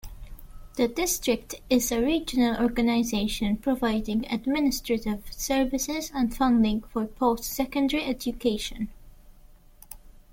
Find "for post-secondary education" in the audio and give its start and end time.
6.81-8.89